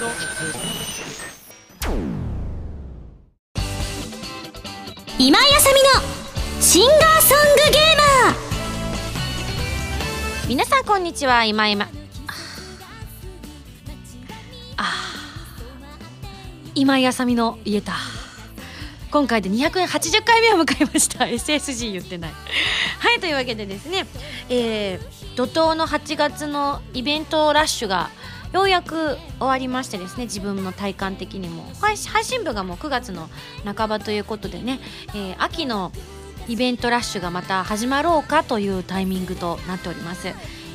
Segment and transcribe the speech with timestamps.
[0.00, 0.08] 今
[5.38, 5.90] 井あさみの
[6.62, 8.34] シンガーソングゲーマー。
[10.48, 11.44] 皆さんこんにちは。
[11.44, 11.86] 今今
[14.78, 14.90] あ
[16.74, 17.92] 今井あさみの言えた
[19.10, 21.26] 今回で280回目を迎えました。
[21.36, 22.30] SSG 言ってない。
[22.30, 22.38] は
[23.12, 24.06] いというわけでですね
[24.48, 25.00] えー、
[25.36, 28.08] 怒涛の8月のイベントラッシュが
[28.52, 31.64] ようやく終わりましてですね自分の体感的にも。
[31.80, 33.28] 配信部がもう9月の
[33.64, 34.80] 半ばということでね、
[35.14, 35.92] えー、秋の
[36.48, 40.28] イベントラッシュがまた始まろうかというタイミングとなっております。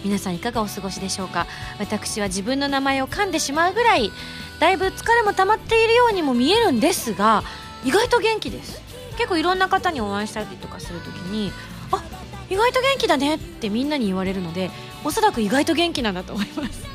[0.06, 1.48] 皆さんいかがお過ごしでしょうか？
[1.80, 4.12] 私は自分の名前を噛んでしまうぐらい
[4.60, 7.44] だいぶ疲れも溜まっているようにも見えるんですが
[7.84, 8.82] 意外と元気です。
[9.18, 11.52] 結構いろんな方にお会いしたりとかするときに
[11.92, 12.04] あ
[12.50, 14.70] 意外と元気だねってみんなに言われるので
[15.04, 16.86] おそらく意外と元気なんだと思います。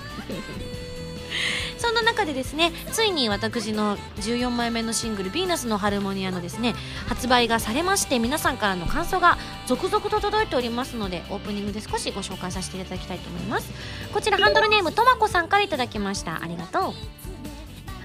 [1.80, 6.74] そんな中でですねついに私の14枚目のシングル「ヴィーナスのハルモニア」のですね
[7.08, 13.70] 発売がされまして皆さんからの感想が続々と届いておりますのでオープニングで少しご紹介させていただきたいと思います。
[14.12, 16.42] こちらハンドルネームとまこさんから頂きました。
[16.42, 16.94] ありがとう。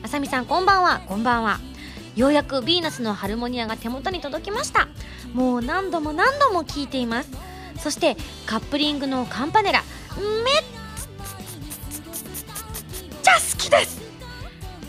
[0.03, 1.01] あさみさんこんばんは。
[1.07, 1.59] こんばんは。
[2.15, 4.87] ようやくヴィーナスのハルモニアが手元に届きました。
[5.33, 7.29] もう何度も何度も聴いています。
[7.79, 9.83] そしてカップリングのカンパネラ
[10.17, 10.63] めっ
[13.79, 14.01] です。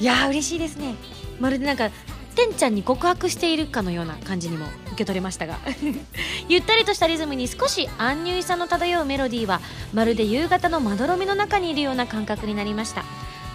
[0.01, 0.95] いやー嬉しいですね。
[1.41, 1.91] まるでなんか
[2.34, 5.59] てんちゃんに告白しているかのような感じにも受け取れましたが。
[6.48, 9.61] ゆったりとしたリズムに少しアンニュイさの漂うメロディーは
[9.95, 13.05] まるで夕方のまどろみの中にいるような感覚になりました。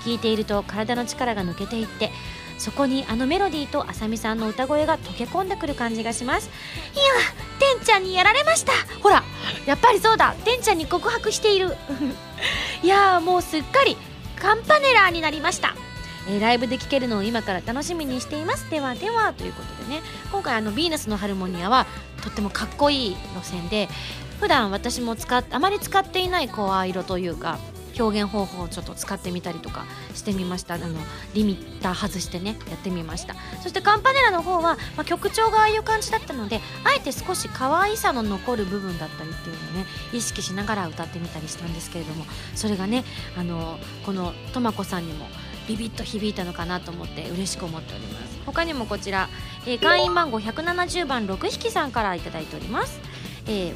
[0.03, 2.11] 聴いていると体の力が抜けていって
[2.57, 6.49] そこにあのメロディーとあさみさんの歌声が溶け込んでくる感じがします。
[6.95, 7.03] いや
[7.59, 8.71] てんちゃんにやられました。
[9.01, 9.23] ほら
[9.67, 10.33] やっぱりそうだ。
[10.43, 11.75] てんちゃんに告白している。
[12.81, 13.95] いやもうすっかり
[14.41, 15.75] カンパネラーになりました。
[16.27, 18.69] えー、ライブで聴けるのを今から楽しみにしています。
[18.71, 20.01] ではではということでね。
[20.31, 21.85] 今回あのヴィーナスのハルモニアは
[22.23, 23.87] とってもかっこいい路線で
[24.39, 27.59] 普段私も使っあまり使っていない声色というか
[27.99, 30.75] 表現方法をちょっと使ってみたりとかしてみました。
[30.75, 30.87] あの
[31.33, 33.35] リミッター外してねやってみました。
[33.61, 42.25] そしてカンパネラの方は、まあ、曲調がああいう感じだったのであえて少し可愛さの残る部分だったりっていうのをね意識しながら歌ってみたりしたんですけれども
[42.55, 43.03] それがね
[43.37, 45.27] あのこのとまこさんにも
[45.67, 48.41] ビビッと響いたのかなと思って嬉しく思っております。
[48.45, 49.29] 他にもこちら、
[49.65, 52.99] えー、会員番号170番6匹さんから頂いております、
[53.47, 53.73] えー、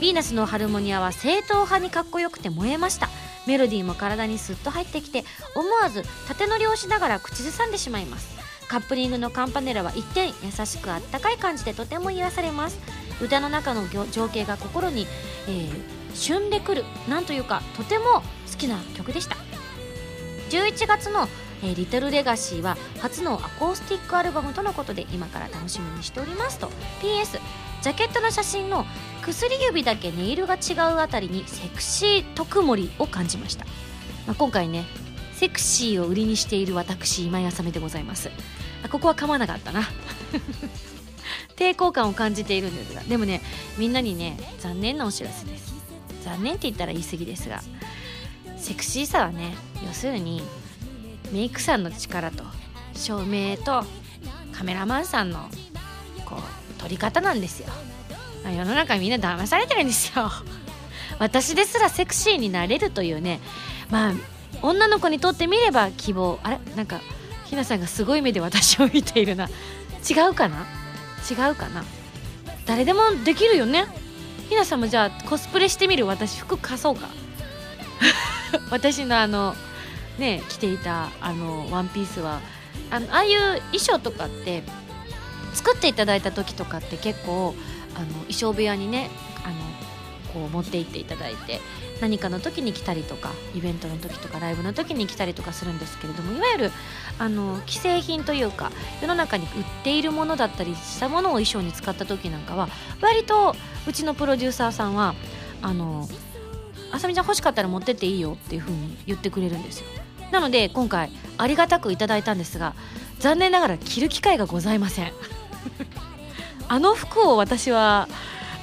[0.00, 3.08] ヴィーナスのハルモニアは正統派にかっこよくて燃えました。
[3.46, 8.40] メロディーも体にスッと入ってきて思わず縦乗りをしながら口ずさんでしまいます。
[8.68, 12.78] カップリングのカンパネラは一点優しくあったかい感じでとても癒されます。
[13.20, 15.06] 歌の中の情景が心に、
[15.46, 15.70] えー、
[16.14, 18.22] 旬でくるなんというかとても好
[18.58, 19.36] きな曲でした。
[20.50, 21.28] 11月の
[21.62, 26.68] えー、リトルレガシーは初のアコースティックアルバムとのことで今から楽しみにしておりますと。
[27.00, 27.40] PS
[27.82, 28.84] ジャケットの写真の
[29.22, 33.64] 薬指だけネイルが違うあたりにセクシー特盛を感じました、
[34.26, 34.84] まあ、今回ね
[35.42, 38.30] セクシーを売りにしている私今やさめでございます。
[38.90, 39.82] ここは噛まなかったな。
[41.56, 43.02] 抵抗感を感じているんですが。
[43.02, 43.42] でもね
[43.76, 45.74] みんなにね残念なお知らせです。
[46.24, 47.60] 残念って言ったら言い過ぎですが
[48.56, 50.42] セクシーさはね要するに
[51.32, 52.44] メイクさんの力と
[52.94, 53.84] 照明と
[54.52, 55.50] カメラマンさんの
[56.24, 57.68] こう撮り方なんですよ。
[58.50, 60.30] 世の中みんな騙されてるんですよ。
[61.18, 63.40] 私ですらセクシーになれるというね。
[63.90, 64.12] まあ
[64.62, 66.38] 女の子にとってみれば希望。
[66.42, 66.58] あれ？
[66.76, 67.00] なんか
[67.46, 69.48] ひなさんがすごい目で私を見ているな。
[70.08, 70.66] 違うかな？
[71.30, 71.84] 違うかな？
[72.66, 73.86] 誰でもできるよね？
[74.48, 76.06] ひなさんもじゃあコスプレしてみる？
[76.06, 77.08] 私服貸そうか？
[78.70, 79.54] 私のあの
[80.18, 82.40] ね着ていたあのワンピースは
[82.90, 83.38] あのああいう
[83.72, 84.62] 衣装とかって
[85.54, 87.54] 作っていただいた時とかって結構
[87.94, 89.10] あの衣装部屋にね
[89.44, 89.54] あの
[90.32, 91.60] こう持って行っていただいて
[92.00, 96.70] 何かの時に来たりとかイベントの時とかライブの時に来たりとかするんですけれどもいわゆる
[97.18, 99.50] あの既製品というか世の中に売っ
[99.84, 102.68] ているものだったりしたものを衣装に使った時なんかは
[103.00, 103.54] 割と
[103.86, 105.14] うちのプロデューサーさんは
[105.60, 106.08] あの
[106.90, 109.86] あさみちゃん欲しかったら持ってっていいよっていう風に言ってくれるんですよ。
[110.30, 112.74] なので今回ありがたくいただいたんですが
[113.18, 115.12] 残念ながら着る機会がございません。
[116.72, 118.08] あの服を私は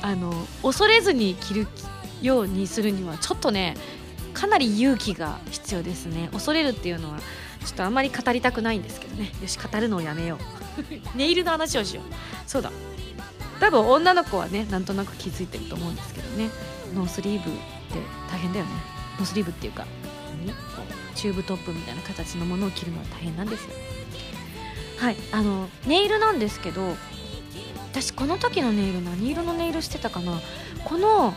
[0.02, 0.34] あの
[0.64, 1.68] 恐れずに着る
[2.24, 3.76] ようにするにはちょっとね
[4.34, 6.28] かなり勇気が必要ですね。
[6.32, 7.20] 恐れるっていうのは
[7.64, 9.32] ちょっとあんまり語りたくないんですけどね。
[9.40, 10.40] よし語るのをやめよ
[11.14, 11.14] う。
[11.16, 12.04] ネイルの話をしよう。
[12.50, 12.72] そうだ。
[13.60, 16.50] 多分女の子はねなんとなく気づいてると思うんですけどね。
[16.96, 17.60] ノースリーブって
[18.32, 18.72] 大変だよね。
[19.20, 19.86] ノースリーブっていうか
[21.14, 23.70] チューブトップみたいな形のものを着るのは大変なんですよ。
[24.98, 26.96] はいあのネイルなんですけど
[28.02, 30.40] 私この時のネイル何色のネイルしてたかな？
[30.86, 31.34] この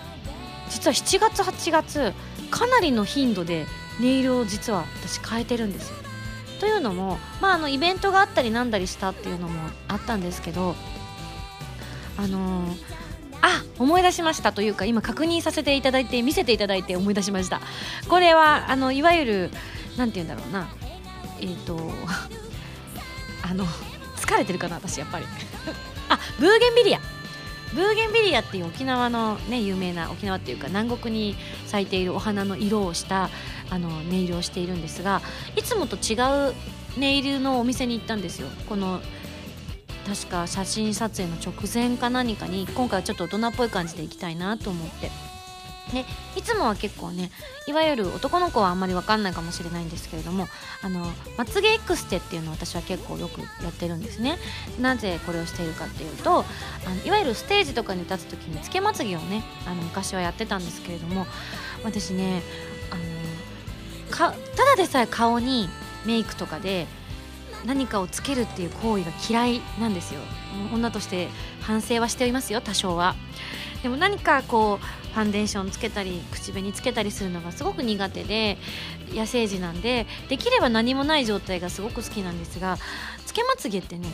[0.68, 2.12] 実は7月8月
[2.50, 3.66] かなりの頻度で
[4.00, 5.96] ネイルを実は私変えてるんですよ。
[6.60, 10.76] というのも、まあ、あのイベントがあったりなんだりしたっていうのもあったんですけど
[12.16, 12.76] あのー、
[13.40, 17.60] あ思い出しましたというか今確認させていただいて見せていただいて思い出しました。
[18.08, 19.50] これはあのいわゆる
[19.96, 20.68] 何て言うんだろうな。
[21.40, 21.90] えっ、ー、と
[23.42, 23.66] あの
[24.16, 25.26] 疲れてるかな私やっぱり。
[26.12, 27.00] あブーゲンビリア。
[27.74, 31.36] ブーゲンビリアっていう沖縄のね有名な沖縄っていうか南国に
[31.66, 33.30] 咲いているお花の色をした
[33.70, 35.22] あのネイルをしているんですが
[35.56, 36.16] いつもと違
[36.50, 36.54] う
[36.98, 38.48] ネイルのお店に行ったんですよ。
[38.68, 39.00] この
[40.06, 45.31] 確か写真撮影の直前か何かに今回はちょっと大人っぽい感じで行きたいなと思って。
[45.92, 46.06] ね、
[46.36, 47.30] いつもは結構ね
[47.66, 50.46] いわゆる男の子はあんまり分かんないかもしれないんですけれども
[50.82, 51.06] あの
[51.36, 54.38] まつげエクステっていうのを私は結構よくやってるんですね。
[54.80, 56.44] なぜこれをしているかっていうとあ
[56.88, 61.26] のいわゆるステージとかに立つ時につけまつげをねあの昔はやってたんですけれども
[61.84, 62.42] 私ね
[62.90, 65.68] あのかただでさえ顔に
[66.04, 66.86] メイクとかで
[67.64, 70.20] 何かをつけるっていう行為が嫌いなんですよ。
[70.74, 71.28] 女として
[71.60, 73.14] 反省はしておりますよ多少は。
[73.82, 78.56] でも何かこうファンデーションつけたり口紅つけたりするのがすごく苦手で
[79.12, 82.78] 野生児なんでできれば何もない状態がすごく好きなんですが
[83.26, 84.08] つけまつげってね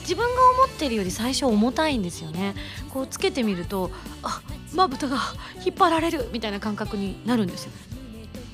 [0.00, 2.54] 自分が思ってるより最初重たいんですよね。
[2.90, 3.90] こうつけてみると
[4.22, 4.42] あ
[4.74, 5.16] まぶたが
[5.64, 7.72] 引っ張られるみたいな感覚になるんですよ。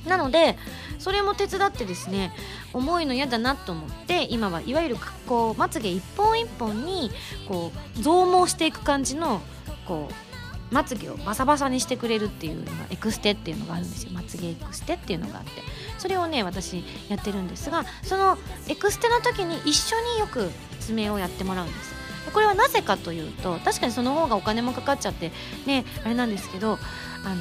[0.07, 0.57] なので
[0.97, 2.33] それも手伝ってですね
[2.73, 4.97] 重いの嫌だなと思って今はいわゆる
[5.27, 7.11] こうまつげ一本一本に
[7.47, 9.41] こう増毛していく感じの
[9.87, 10.28] こう
[10.71, 14.11] まつげをバサバサにしてくれるっていうのがエクステっていうのがあるんですよ。
[14.13, 15.63] まつげエクステっていうのがあって。
[15.97, 18.37] それをね私やってるんですがその
[18.67, 20.49] エクステの時に一緒によく
[20.79, 21.93] 爪をやってもらうんです。
[22.33, 25.31] これはなぜかというと確かにその方がお金もかかっちゃって
[25.65, 26.77] ねあれなんですけど
[27.25, 27.35] あの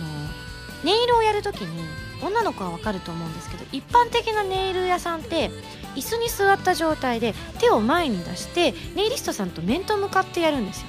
[0.82, 1.84] ネイルをやる時に
[2.22, 5.50] 女の子はわかると思うんですけど一般的なネイル屋さんって
[5.94, 10.86] 椅子に座った状態で手を前に出してネイリストさんと面と向かってやるんですよ。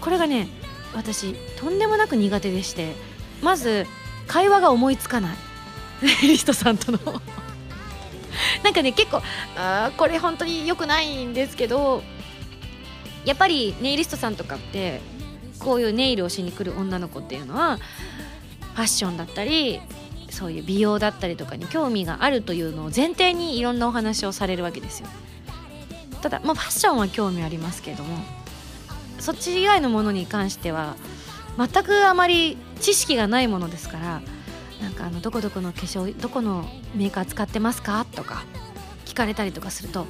[0.00, 0.48] これがね
[0.94, 2.94] 私とんでもなく苦手でして
[3.42, 3.86] まず
[4.26, 5.36] 会話が思いつかない。
[6.22, 6.98] リストさんとの。
[8.62, 9.22] なんかね結構
[9.56, 12.02] あこれ本当に良くないんですけど
[13.24, 15.00] やっぱりネイリストさんとかって
[15.58, 17.78] こういうネイルをしに来る女の子っていうのは
[18.74, 19.80] ファッションだったり
[20.30, 25.08] そういう美容だったりとかに興味があるというのを前提にいろんなお話をされるわけですよ。
[26.22, 28.18] ただまあファッションは興味ありますけれども
[29.24, 30.96] そっち以外のものに関しては
[31.56, 34.20] 全くあまり知識がないものですから
[34.82, 38.04] なんかあのどこどこの化粧どこのメーカー使ってますか？
[38.04, 38.44] とか
[39.06, 40.06] 聞かれたりとかすると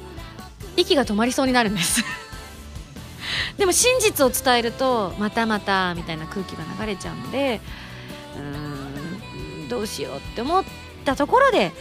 [0.75, 2.03] 息が止まりそうになるんです。
[3.57, 7.61] でも真実を伝えるとまたまたみたいな空気が流れちゃうので
[8.35, 8.41] うー
[9.65, 10.65] んどうしようって思っ
[11.05, 11.71] たところで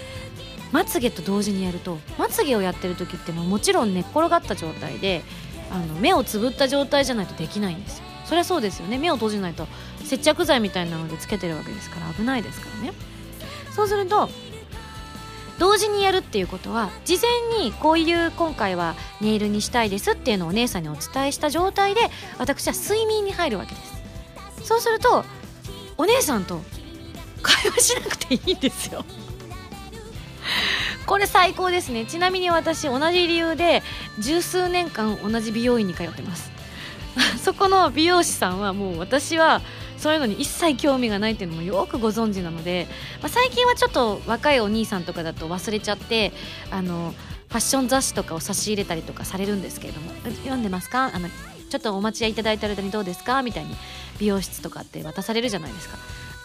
[0.71, 5.25] まつげと同時にやるとまつげをやってる時ってももちろん寝っ転がった状態で
[5.71, 8.05] あの目をつぶった状態じゃないとできないんですよ。
[8.25, 8.99] そりゃそうですよね。
[8.99, 9.67] 目を閉じないと
[10.05, 12.93] 接着剤みたいなのでつけてるわけですから危ないですからね。
[13.75, 14.29] そうすると
[15.59, 17.19] 同時にやるっていうことは事
[17.53, 22.01] 前にこういう今回はネイルにしたいですっていうのをお姉さんにお伝えした状態で
[22.39, 24.03] 私は睡眠に入るわけです。
[24.65, 25.25] そうすると
[25.97, 26.61] お姉さんと
[27.43, 29.05] 会話しなくていいんですよ。
[31.07, 32.07] これ最高ですね。
[32.07, 33.83] ちなみに私同じ理由で
[34.19, 36.51] 十数年間同じ美容院に通ってます。
[37.43, 39.61] そこの美容師さんはもう私は
[39.99, 42.89] そういうのに一切興味がないっていうのもよくご存知なので、
[43.23, 46.33] まあ、最近はちょっと若いお兄さんとかだと忘れちゃって
[46.71, 47.15] あの
[47.49, 51.11] ファッション雑誌とかを差し入れたりとかされるんですけれども読んでますか？
[51.15, 53.43] あのちょっとお待ちいただいた間にどうですか？
[53.43, 53.77] みたいに
[54.19, 55.99] 美容室とかって渡されるじゃないですか。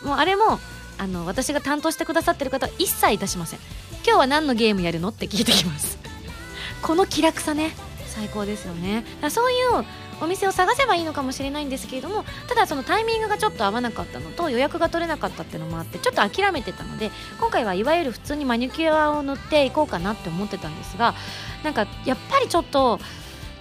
[0.04, 0.60] もうあれも
[1.00, 3.60] あの私が担当してくださってる方は一切いたしません。
[4.06, 5.10] 今日は何のゲームやるの？
[5.10, 5.98] って聞いてきます。
[6.82, 7.72] この気楽さね。
[8.08, 9.06] 最高ですよね。
[9.29, 9.86] そういう
[10.22, 21.15] お店を探せばいいのかもしれないんですけれどもただそのタイミングがちょっと合わなかったのと予約が取れなかったっていうのもあってちょっと諦めてたので今回はいわゆる普通にマニキュアを塗っていこうかなって思ってたんですが
[21.63, 23.00] なんかやっぱりちょっと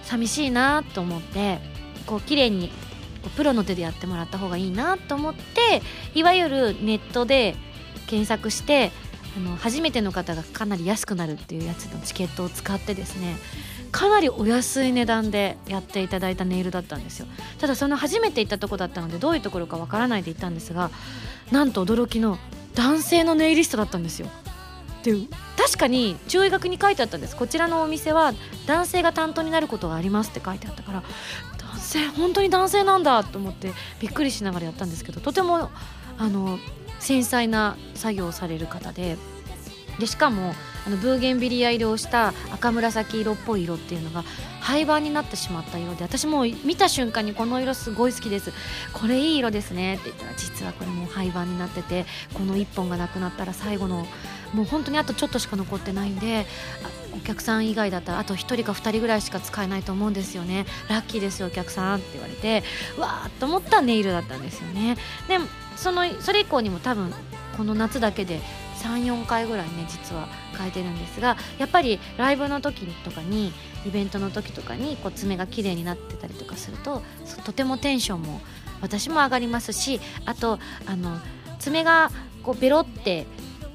[0.03, 1.59] 寂しいなと思って
[2.05, 2.71] こう綺麗に
[3.35, 5.81] プロの手でやってもらった方がいいなと思って
[6.13, 7.55] いわゆるネットで
[8.07, 8.91] 検索して
[9.39, 13.37] あの初めての方がかなり安くなるっていうやつのチケットを使ってですね
[13.91, 17.27] かなりお安い値段でやっていただいたネイルだったんですよ。
[17.57, 20.91] ただその初めて行ったとこだったのでどういうところかわからないで行ったんですが
[21.51, 22.37] なんと驚きの
[22.75, 24.27] 男性のネイリストだったんですよ。
[25.03, 25.13] で
[25.57, 27.35] 確かに注意書きに書いてあったんです。
[27.35, 28.33] こちらのお店は
[28.67, 31.03] 男性が担当になることがありますって書いてあったから
[31.57, 35.71] 男性本当に男性なんだと思ってびっくりしながらやったんですけどとても
[36.19, 36.59] あの
[36.99, 39.17] 繊細な作業をされる方で
[39.99, 40.53] でしかも
[40.87, 44.23] あのブーゲンビリア色をした赤紫色っぽい色っていうのが
[44.61, 48.53] 廃盤になってしまった色で私も見た瞬間にこの色すごい好きです。
[48.93, 49.95] これいい色ですね。
[49.95, 54.07] って言ったら実はこれもう廃盤になっててこの1本がなくなったら最後の
[54.53, 56.45] もう本当にあとちょっとしか残ってないんで
[57.15, 60.65] お客さん以外だったらあと1人か2人ぐらいしか使えないと思うんですよね。
[60.87, 62.63] ラッキーですよお客さんって言われて
[62.97, 64.95] わーっと思ったネイルだったんですよね。
[65.27, 65.39] で
[65.79, 67.13] そのそれ以降にも多分
[67.55, 68.41] この夏だけで
[68.83, 73.53] 34回ぐらいね実は変えてるんですがやっぱりライブの時とかに
[73.85, 77.01] イベントの時とかにこう爪が綺麗になってたりとかすると
[77.45, 78.41] とてもテンションも
[78.81, 81.17] 私も上がりますしあとあの
[81.59, 82.11] 爪が
[82.43, 83.25] こうベロって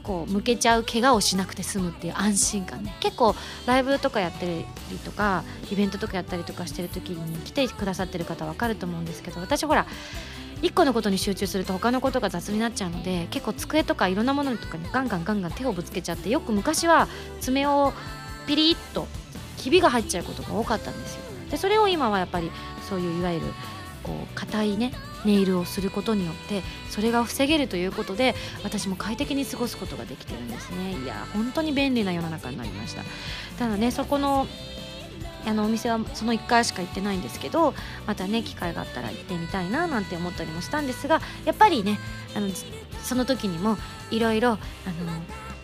[0.02, 2.94] こう向けちゃう怪我をしなくて済むっていう安心感ね。
[3.00, 3.34] 結構
[3.66, 4.46] ライブとかやって
[4.90, 9.87] りとかイベントとかやったりとかしてる時に来てくださってる方分かると思うんですけど私ほら
[10.62, 17.08] 1個のことに集中すると他のことが雑になっちゃうので結構机とかいろんなものとかにガンガンガンガン手をぶつけちゃってよく昔は
[17.40, 17.92] 爪を
[18.46, 19.06] ピリッと
[19.56, 21.23] ひびが入っちゃうことが多かったんですよ。
[21.50, 22.50] でそれを今はやっぱり
[22.88, 23.46] そういういわゆる
[24.02, 24.92] こう硬いね
[25.25, 30.92] ネイルをすることによってそれが防げるということで私も快適に過ごすことができてるんですね。
[31.02, 33.02] いや本当に便利な世の中になりました。
[33.58, 34.46] ただねそこの
[35.46, 37.74] あのお店はその1回しか行ってないんですけど
[38.06, 41.98] またね機会があったら行ってみたいななんて思ったりもしたんですがやっぱりね
[42.34, 42.48] あの
[43.02, 43.76] その時にも
[44.10, 44.58] いろいろ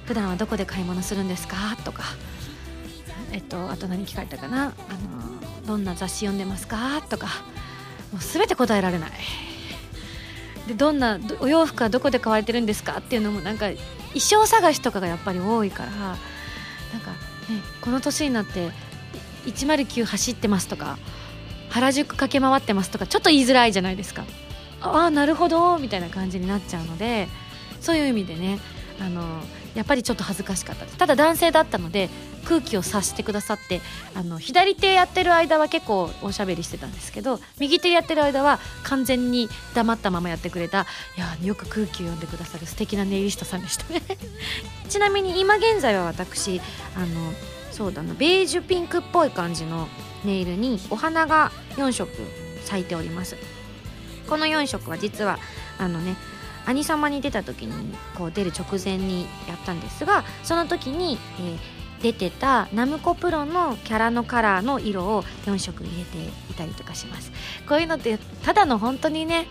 [0.05, 1.77] 普段はどこで買い物するんですか？
[1.85, 2.03] とか
[3.33, 4.65] えっとあと何聞かれたかな？
[4.65, 4.73] あの
[5.67, 7.01] どんな雑誌読んでますか？
[7.09, 7.27] とか
[8.13, 9.11] もう全て答えられない。
[10.67, 12.99] でどんなお洋服はどこで買われてるんですか？
[12.99, 16.17] っていうのもなんか衣装探しとかがやっぱり多いからなん
[17.01, 17.13] か、
[17.49, 18.71] ね、この年になって
[19.47, 20.99] 109走ってますとか
[21.69, 24.25] 原宿駆け回ってますとかちょっと言いづらいじゃないですか。
[24.83, 27.29] ああなるほどみたいな感じになっちゃうので
[27.81, 28.59] そういう意味でね
[28.99, 29.23] あの
[29.75, 32.09] やっぱりちょっと恥ずかしかったただ男性だったので
[32.45, 33.81] 空気を察してくださって
[34.15, 44.03] あの左手やってる間は結構おしゃべりしてたんですけど右手やってる間は完全に黙ったままやってくれたいやよく空気を読んでくださる素敵なネイリストさんでしたね。
[44.89, 46.61] ちなみに今現在は私
[46.97, 47.33] あの
[47.71, 48.15] そうだな。
[48.15, 49.89] ベージュピンクっぽい感じの
[50.25, 52.11] ネイルにお花が4色
[52.65, 53.37] 咲いております。
[54.29, 55.39] この4色は実は
[55.79, 56.17] あのね
[56.67, 66.19] 兄様に出た時にこう出る直前にやったんですがその時に、えー、出てたナムコプロのキャラのカラーの色を4色入れて
[66.51, 67.33] いたりとかします。
[67.69, 69.47] こういうのってただの本当にね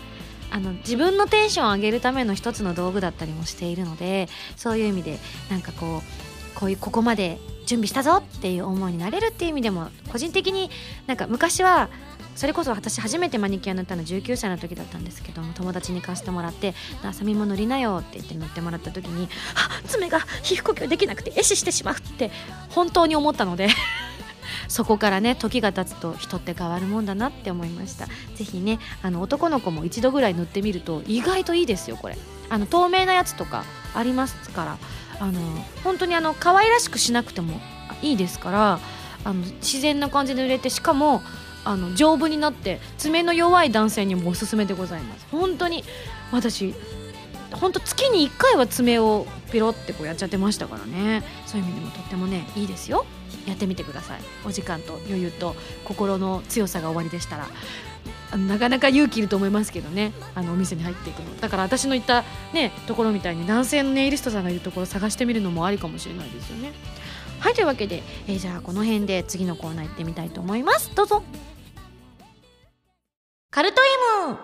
[0.52, 7.38] あの自分のテンションを上げるための一つの道具だったりもしているのでそういう意味でなんかこうこういうここまで
[7.70, 10.72] 準備したぞっていう思いになれるっていう意味でも個人的に
[11.06, 11.90] なんか昔は
[12.36, 16.74] それこそ私初めてマニキュア塗ったの19歳の時だったんですけど友達に貸してもらって
[17.06, 22.32] 「あさみも塗りなよ」って言って塗ってもらった時に「あ爪が皮膚呼吸できなくて壊死してしまう」って
[22.70, 23.68] 本当に思ったので
[24.68, 28.08] そこからね時が経つと人って変わるもんだなって思いました。
[28.36, 32.18] 是非ねあの男の子も一度ぐらい塗ってみると意外といいですよこれ。
[32.50, 34.78] あの透明なやつとかありますから
[35.20, 35.40] あの
[35.84, 37.60] 本当にあの可愛らしくしなくても
[38.02, 38.80] いいですから
[39.24, 41.22] あの自然な感じで売れてしかも
[41.66, 45.28] あの丈夫になって爪の弱い男性にもおすすめでございます。
[45.32, 45.84] 本当に
[46.32, 46.74] 私
[47.52, 51.24] 本当月に1回は爪をペロってこうやっちゃってましたからね。
[51.46, 53.06] そういう意味でもとってもねいいですよ。
[53.46, 54.20] やってみてください。
[54.46, 57.48] お時間と余裕と心の強さが終わりでしたら。
[58.38, 60.14] なかなか勇気いると思いますけどね。
[60.36, 61.40] あのお店に入っていくの。
[61.40, 66.74] だから私の行ったねところみたいに男性のネイリストさんがいるところ探してみるのもありかもしれないですよね。
[67.40, 70.94] はいというわけで、えー、じゃあこの辺で次のコーナー行ってみたいと思います。
[70.94, 71.24] どうぞ。
[73.50, 73.82] カルト
[74.28, 74.38] M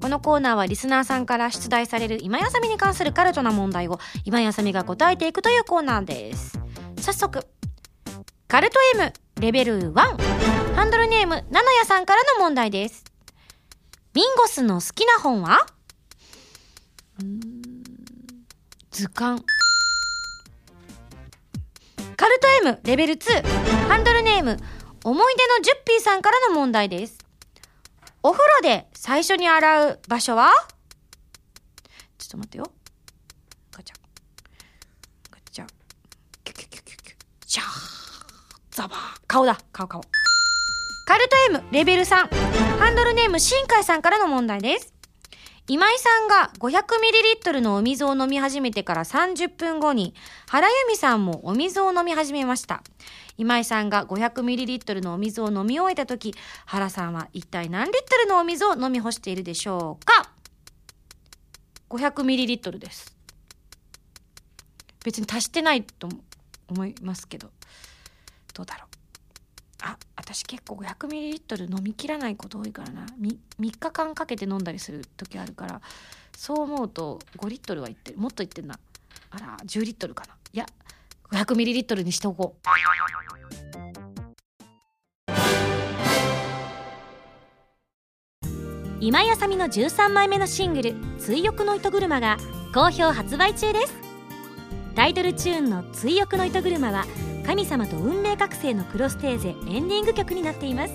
[0.00, 6.58] このコーナーはリスナーさんから出題される今やさみに関するカルトな問題を今やさみが答えていくというコーナーです。
[6.98, 7.46] 早速
[8.48, 13.04] カルト M レベル1ハンドルネーム、ナノヤさんからの問題です。
[14.14, 15.66] ミンゴスの好きな本は？
[18.90, 19.44] 図鑑。
[22.16, 23.42] カルト M レベル2、
[23.88, 24.56] ハンドルネーム、
[25.04, 27.18] 思い出のジュッピーさんからの問題です。
[28.22, 30.50] お風呂で最初に洗う場所は？
[32.16, 32.72] ちょっと待ってよ。
[33.70, 33.96] ガチャ。
[35.30, 35.66] ガチャ。
[36.42, 37.16] キュキュキュキュキュ。
[37.46, 37.66] シャー。
[38.70, 38.98] ザバー。
[39.26, 39.58] 顔だ。
[39.72, 40.00] 顔顔。
[41.10, 42.14] カルト M レベル3
[42.78, 44.94] ハンドルネーム新海さんからの問題です
[45.66, 50.14] 今井さんが 500ml のお水を飲み始めてから30分後に、
[50.46, 52.84] 原由美さんもお水を飲み始めました。
[53.36, 56.32] 今井さんが 500ml のお水を飲み終えた時、
[56.66, 60.30] 原さんは一体何リットルのお水を飲み干しているでしょうか
[61.88, 63.16] ?500ml です。
[65.04, 66.08] 別に足してないと
[66.68, 67.50] 思いますけど、
[68.54, 68.89] どうだろう。
[70.32, 73.06] 私結構 500ml 飲み切らないこと多いからな。
[73.20, 75.80] 3, 3日間かけて飲んだりする時あるから、
[76.36, 78.18] そう思うと5リットルはいってる。
[78.18, 78.78] もっといってんな。
[79.30, 80.36] あら、10リットルかな。
[80.52, 80.66] いや、
[81.32, 82.68] 500ml にしておこう。
[89.00, 92.36] 今井あさみの13枚目のシングル「追憶の糸車」が
[92.74, 93.94] 好評発売中です
[94.94, 97.06] タイトルチューンの「追憶の糸車」は
[97.46, 100.94] 神様と運命覚醒のクロステーゼエンディング曲になっています。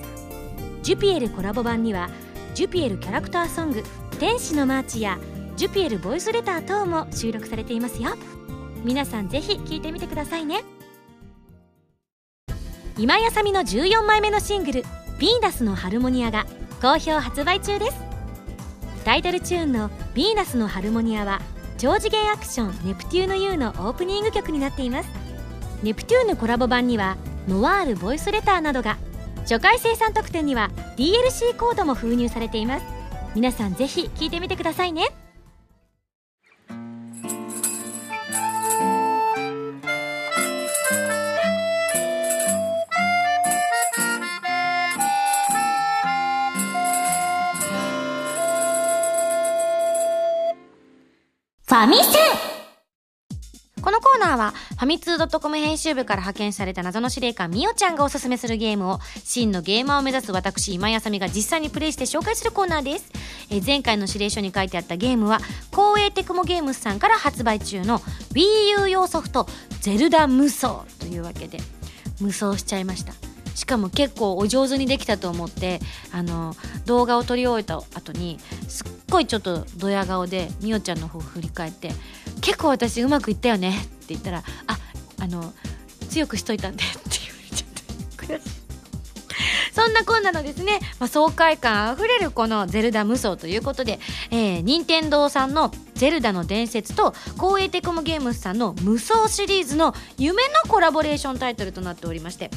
[0.82, 2.10] ジュピエルコラボ版には
[2.54, 3.84] ジュピエルキャラクターソング
[4.20, 5.18] 「天使のマーチ」や
[5.58, 8.12] ジュピエルボイスレター等も収録されていますよ。
[8.84, 10.64] 皆さんぜひ聴いてみてくださいね。
[12.98, 14.84] 今井麻美の14枚目のシングル
[15.20, 16.46] 「ヴィーナスのハルモニア」が
[16.82, 17.98] 好評発売中です。
[19.04, 21.42] タイトルチューンの「ヴィーナスのハルモニア」は
[21.78, 25.25] 超次元アクション「ネプテューヌ U」のオープニング曲になっています。
[25.86, 27.16] ネプテューヌコラボ版には
[27.48, 28.98] ノワールボイスレターなどが
[29.42, 32.86] 初回生産特典には DLC コードも封入されています。
[33.36, 35.04] 皆さんぜひ聴いてみてくださいね。
[51.68, 52.10] ファミセ
[52.42, 52.45] ン。
[54.36, 63.12] ーはファミツー .com 編集部から派遣された謎の司令官みおちゃんがおすすめするゲームを真のゲーマーを目指す私今井あさみが実際にプレイして紹介するコーナーです、
[63.50, 65.40] えー前回の指令書に書いてあったゲームは
[65.72, 68.00] 光栄テクモゲームスさんから発売中の
[68.34, 69.48] WiiU 用ソフト
[69.82, 71.58] ゼルダ無双というわけで
[72.22, 73.14] 無双しちゃいました。
[73.56, 75.80] しかも結構お上手にできたと思って
[76.12, 81.92] あの動画を撮り終えた後にすっごいちょっとドヤ顔でみおちゃんの方を振り返って
[82.42, 84.78] 「結構私うまくいったよね」って言ったら「あ
[85.20, 85.54] あの
[86.10, 88.56] 強くしといたんで」って言われちゃって悔しい。
[89.74, 94.00] そんなこんなのですね、まあ、爽快感あふれるこの「ゼルダ無双」ということで、
[94.32, 102.52] えー、任天堂さんの「ゼルダの伝説」と光栄テクモゲームスさんの「無双」シリーズの夢のコラボレーションタイトルとなっておりまして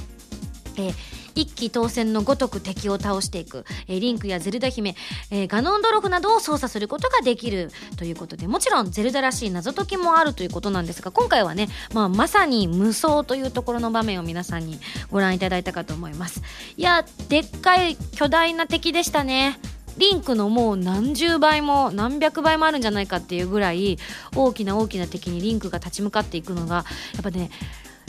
[0.76, 4.96] えー一騎当選のごとく敵を倒していく、えーリンクやゼルダ姫、
[5.30, 14.78] えーガノンドロフなどを操作することができるということでもちろんゼルダらしい謎解きもあるということなんですが今回はね、まあ、まさに無双というところの場面を皆さんに
[15.10, 16.42] ご覧いただいたかと思います。
[16.76, 19.58] いやでっかい巨大な敵でしたね。
[19.98, 23.98] リンクのもう何十倍も何百倍もあるんじゃないかっていうぐらい
[24.34, 27.50] 大きな大きな敵にリンクが立ち向かっていくのがやっぱね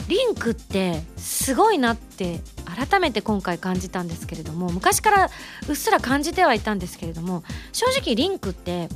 [0.08, 5.30] リンクってすごいなって改めて今回感じたんですけれども昔から
[5.68, 8.88] うっすら感じてはいたんですけれども正直リンクって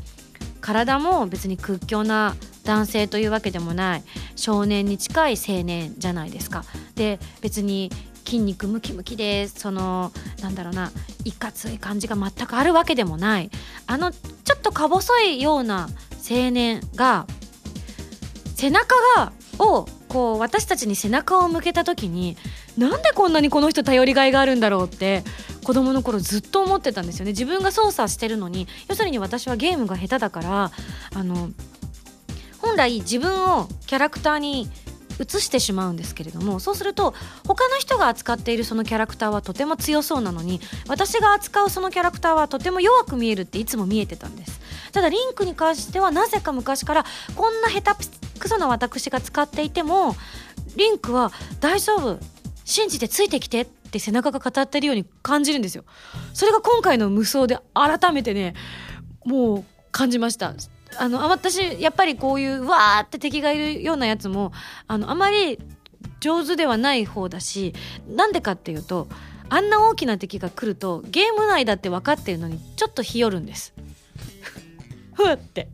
[0.60, 4.02] 体も別に屈強な男性というわけでもない
[4.34, 6.64] 少年に近い青年じゃないですか。
[6.94, 7.90] で別に
[8.24, 10.90] 筋肉ムキムキでそのなんだろうな
[11.24, 13.50] いかつい感じが全くあるわけでもない
[13.86, 15.88] あのちょっとか細いような
[16.28, 17.26] 青年が
[18.54, 22.36] 背中がをこう私たちに背中を向けた時に
[22.78, 25.24] なんでこんなにこの人頼りがいがあるんだろうって
[25.64, 27.32] 子供の頃ずっと思ってたんですよね。
[27.32, 30.70] 自分が操作してるのに要するに私はゲームが下手だから
[31.14, 31.50] あの
[32.60, 34.70] 本来自分をキャラクターに
[35.20, 37.14] 移してしまうんですけれどもそうすると
[37.46, 44.60] 他の人が扱っているそのキャラクターはとても強そうなのに私が扱うそのキャラクターはとても弱く見えるっていつも見えてたんです。
[44.92, 48.06] ただリンクに関してはなぜか昔からこんな下手
[48.38, 50.14] くそな私が使っていても
[50.76, 52.18] リンクは大丈夫
[52.64, 55.84] 信じてついてきてって背中が語ってるように感じるんですよ。
[56.32, 58.54] それが今回の無双で改めてね
[59.24, 60.54] もう感じました。
[60.98, 64.52] あの私やっぱりこういうわーって敵がいるようなやつも
[64.86, 65.58] あのあまり
[66.20, 67.74] 上手ではない方だし
[68.08, 69.08] なんでかっていうと
[69.48, 73.74] あんな大きな敵が来るとゲーム内だって分かってるのにちょっとひよるんです。
[75.14, 75.68] ふわって。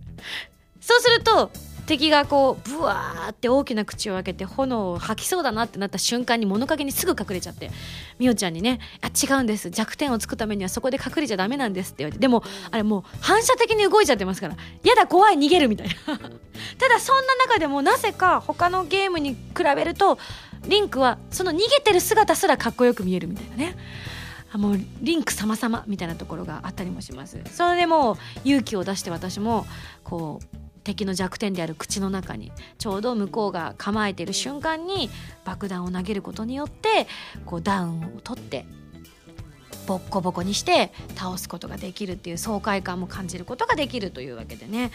[0.81, 1.51] そうすると
[1.91, 7.73] 敵がこうブワーって大きな口を開けて炎を吐きそうだなってなった瞬間に物陰にすぐ隠れちゃって
[8.21, 9.71] みおちゃんにね「あ違うんです。
[9.71, 15.95] 弱点をつくためにはそこで隠れちゃダメなんです」って言われてでもあれもう反射的に動いちゃってますから「やだ怖い逃げる」みたいな。
[16.79, 20.17] ただそんな中でもなぜか他のゲームに比べると
[20.69, 23.77] リンクはその逃げてる姿すらかっこよく見えるみたいなね。
[24.55, 27.41] もうリンク様々みたいなところがあったりもします。
[27.53, 29.67] それでもう勇気を出して私も
[30.05, 35.11] こう敵の弱点である口の中にちょうど向こうが構えている瞬間に
[35.45, 37.07] 爆弾を投げることによって
[37.45, 38.67] こうダウンを取って
[39.87, 44.93] ボッコボコにして倒すことができるっていう爽快感も感じることができるというわけでね。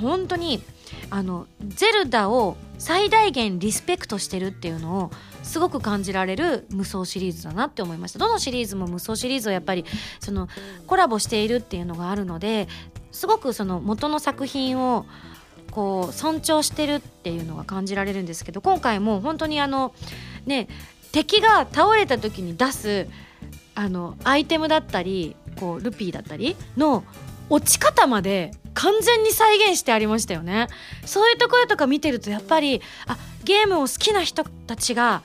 [0.00, 0.62] 本当に
[1.10, 5.10] あのゼルダを最大限リスペクトしてるっていうのを
[5.42, 8.20] すごく感じられる無双シリーズだなって思いました。
[8.20, 9.84] どのシリーズも無双シリーズはやっぱり
[10.20, 10.48] その
[10.86, 12.68] コラボしているっていうのがあるので
[13.12, 15.06] すごくその元の作品を
[15.70, 19.94] こう尊重してるっていうのが感じられるんですけど今回も本当にあの
[20.46, 20.68] ね
[21.12, 23.08] 敵が倒れた時に出す
[23.74, 27.04] あのアイテムだったりこうルピーだったりの
[27.50, 30.68] 落ち方まで完全に再現してありましたよね。
[31.04, 35.22] そういうところとか見てるとやっぱりあゲームを好きな人たちが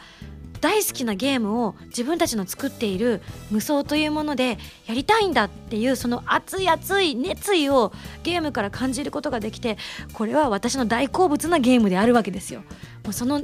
[0.63, 3.21] 大好きなゲームを自分たちの作っている
[3.51, 7.91] 無双というものでやりたいんだっていうその熱い熱い熱意を
[8.23, 9.77] ゲームから感じることができて
[10.13, 12.61] これは私の大好物なゲームであるわけですよ。
[13.03, 13.41] もうその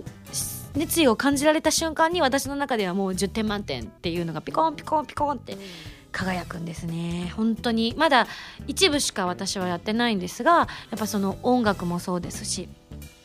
[0.75, 5.57] 熱意を感じられた瞬間に私の中ではもう10点満点っていうのがピコンピコンピコンって
[6.13, 8.27] 輝くんですね本当にまだ
[8.65, 12.69] 一部しか私はやってないんですがやっぱその音楽もそうですし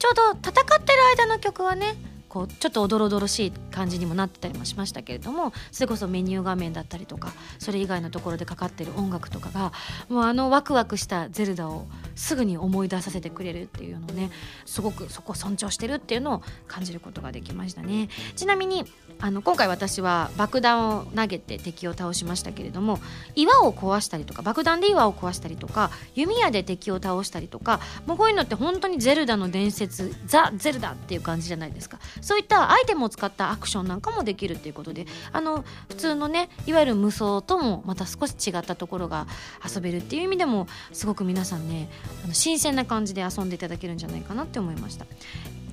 [0.00, 1.94] ちょうど戦ってる間の曲はね
[2.35, 9.73] こうちょっとおどろおどろしい感じにもなってたりもしましたけれどもそれこそメニュー画面だったりとかそれ以外のところでかかってる音楽とかが
[10.09, 14.33] もうあのワクワクしたゼルダをすぐに思い出させてくれるっていうのをね
[14.66, 18.09] すごくそこを尊重してるっていうのを感じることができましたね。
[18.35, 18.85] ちなみに
[19.20, 22.98] あの今回私は爆弾を投げて敵を倒しましたけれども
[23.35, 31.98] 岩を壊したりとか爆弾で岩を壊したりとか弓矢で敵を倒したりとかもうこういうのって本当にゼルダの伝説ザ・ゼルダっていう感じじゃないですか。
[32.20, 39.27] そういったアイテムを使ったアクションなんかもできるっていうことであの普通のねいわゆる無双ともまた少し違ったところが
[39.64, 41.88] 遊べるっていう意味でもすごく皆さんね
[42.24, 45.07] あの新鮮な感じで遊んでいただけるんじゃないかなって思いました。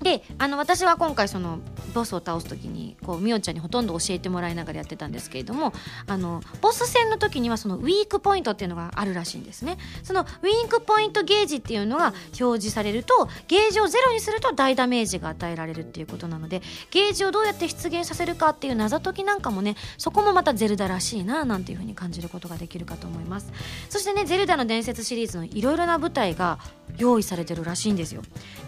[0.01, 1.59] であの私は今回その
[1.93, 5.73] ボスを倒す時にこうみおちゃんにほとんど教えてもらいながらやってたんですけれども
[6.07, 9.77] あのボス戦の時にはそのウィークポイントっていうのがあるらしいんですね。
[10.03, 23.51] そのウィークポイントゲージっていうのが表示されるとゲージをゼロにすると大ダメージが与えられるっていうことなのでゲージをどうやって出現させるかっていう謎解きなんかもねそこもまたゼルダらしいななんていうふうに感じることができるかと思います。
[23.89, 26.59] そしてねゼルダの伝説シリーズのいろいろな舞台が
[26.97, 28.21] 用意されてるらしいんですよ。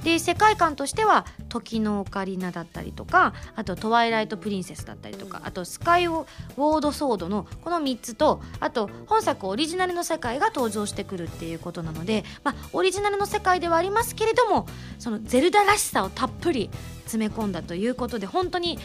[0.04, 14.68] で世界観としては時のオカリナだったりとかあとトワイライトプリンセスだったりとかあとスカイウォードソードのこの3つとあと本作オリジナルの世界が登場してくるっていうことなので、まあ、オリジナルの世界ではありますけれども
[15.00, 16.70] そのゼルダらしさをたっぷり
[17.06, 18.80] 詰め込んだということで本当に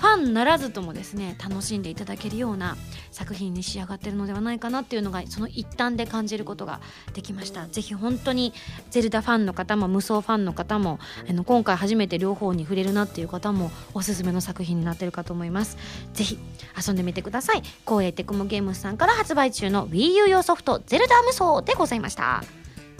[0.00, 2.76] ファンならずともですね楽しんでいただけるような
[3.10, 6.80] 作品に仕上がってるのではないかなっていうのがその一端で感じることが
[7.12, 7.66] できました。
[7.66, 8.54] ぜひ本当に
[8.90, 15.76] ゼルダファンの方も無双ファンの方もあの今回初めて両方に触れるなっていう方もおすすめの作品になってるかと思います。
[16.14, 16.38] ぜひ
[16.86, 17.62] 遊んでみてください。
[17.86, 22.42] 光栄テクモゲームスさんから発売中の WiiU 用ソフトゼルダ無双でございました。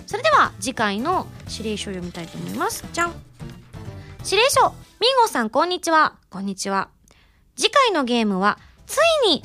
[0.07, 2.85] それでは次回の指令書を読みたいと思います。
[2.93, 3.30] じゃん。
[4.25, 4.75] 指令書。
[5.01, 6.15] ミンゴさんこんにちは。
[6.29, 6.89] こんにちは。
[7.57, 9.43] 次回のゲームはついに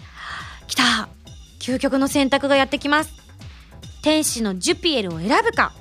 [0.67, 1.07] 来た。
[1.59, 3.13] 究極の選択がやってきます。
[4.03, 5.71] 天使のジュピエルを選ぶか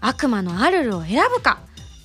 [0.00, 1.60] 悪魔のアルルを選ぶか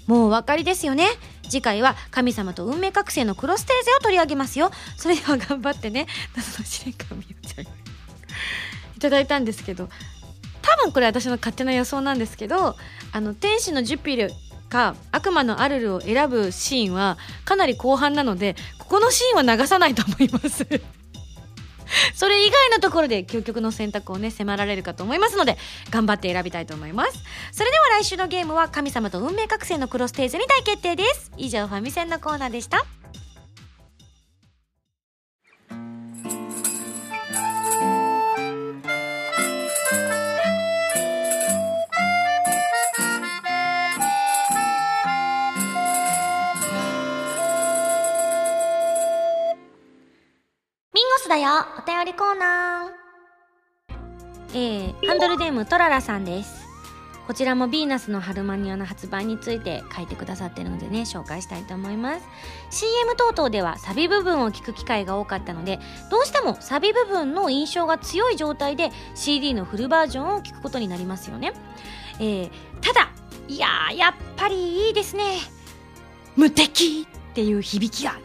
[0.06, 1.08] もうお分かりですよね。
[1.44, 4.72] 次回は神様と運命覚醒のクロステーゼを取り上げますよ。
[4.96, 6.08] それでは頑張ってね。
[6.36, 9.90] 謎の試練官みおちゃんいただいたんですけど
[10.62, 12.76] 多分これ私の勝手な予想なんですけど
[13.12, 14.32] あの天使のジュピエル
[14.68, 20.68] か悪魔のアルルを選ぶシーンはかなり後半なのでここのシーンは流さないと思います。
[22.14, 25.58] それ以外のところで究極の選択をね迫られるかと思いますので
[25.90, 27.24] 頑張って選びたいと思います。
[27.52, 31.32] それでは来週のゲームは神様と運命覚醒のクロステージに大決定です。
[31.38, 32.86] 以上ファミセンのコーナーでした。
[51.38, 51.66] だよ。
[51.78, 53.98] お便りコーナー。
[54.54, 56.66] えー、ハンドルネームトララさんです。
[57.28, 62.26] こちらもヴィーナスのハルマニアの発売について書いてくださってるのでね紹介したいと思います。
[62.72, 65.78] CM 等々ではサビ部分を聞く機会が多かったので
[66.10, 71.54] どうしてもサビ部分の印象が強い状態で CD のフルバージョンを聞くことになりますよね。
[72.20, 72.50] えー、
[72.82, 73.12] ただ
[73.48, 75.40] いややっぱりいいですね。
[76.36, 78.16] 無敵っていう響きが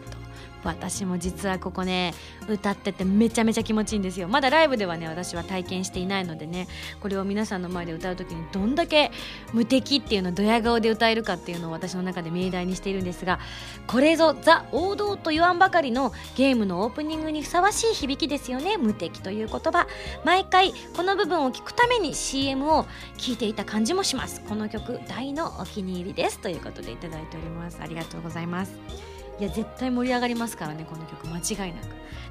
[0.65, 2.15] 私も実はここね
[2.49, 4.29] 歌っててめちゃめちゃ気持ちいいんですよ。
[4.29, 6.69] まだライブではね私は体験していないのでね
[7.01, 9.11] これを皆さんの前で歌う時にどんだけ
[9.53, 13.39] 無敵っていうのをドヤ顔で歌えるかっていうのを私の中で命題にしているんですが
[13.87, 18.77] これぞザ王道と言わんばかりのゲームのオープニングにふさわしい響きですよね。
[18.77, 19.87] 無敵という言葉。
[20.25, 24.41] 毎回この部分を聞くために CM を聞いていた感じもします。
[24.49, 26.39] この曲大のお気に入りです。
[26.39, 27.79] ということでいただいております。
[27.81, 29.12] ありがとうございます。
[29.39, 31.27] いや絶対盛り上がりますからねこの曲。
[31.27, 31.87] 間違いなく。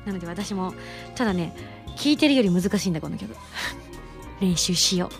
[0.05, 0.73] なので私も
[1.15, 1.55] ただね
[1.95, 3.35] 聴いてるより難しいんだこの曲。
[4.39, 5.11] 練習しよう。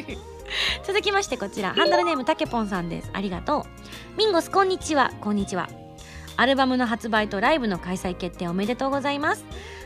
[0.86, 1.74] 続きましてこちら。
[1.74, 3.10] ハンドルネームたけぽんさんです。
[3.12, 3.66] ありがと
[4.14, 4.18] う。
[4.18, 5.12] ミンゴスこんにちは。
[5.20, 5.68] こんにちは。
[6.36, 9.44] アルバムの発売とライブの開催決定おめでとうございます。